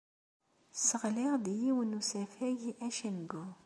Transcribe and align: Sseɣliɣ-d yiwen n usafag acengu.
Sseɣliɣ-d 0.73 1.45
yiwen 1.61 1.89
n 1.93 1.97
usafag 1.99 2.59
acengu. 2.87 3.45